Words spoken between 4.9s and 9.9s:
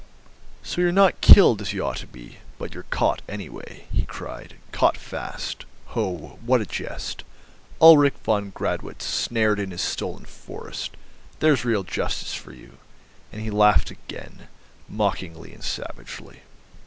fast. Ho, what a jest, Ulrich von Gradwitz snared in his